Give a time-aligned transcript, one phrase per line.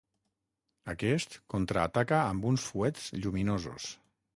[0.93, 3.93] Aquest, contraataca amb uns fuets lluminosos.